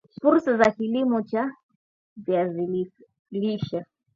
Fursa 0.21 0.57
za 0.57 0.71
kilimo 0.71 1.21
cha 1.21 1.55
viazi 2.17 2.89
lishe 3.31 3.85